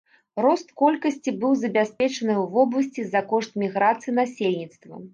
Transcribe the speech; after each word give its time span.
Рост 0.45 0.71
колькасці 0.81 1.33
быў 1.43 1.53
забяспечаны 1.65 2.11
ў 2.41 2.45
вобласці 2.57 3.01
за 3.13 3.25
кошт 3.31 3.51
міграцыі 3.67 4.21
насельніцтва. 4.25 5.07